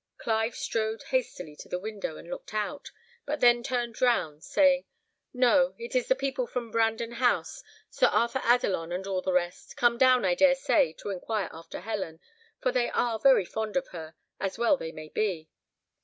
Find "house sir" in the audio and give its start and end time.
7.11-8.07